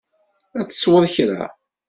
[0.59, 1.41] Ad tesweḍ kra?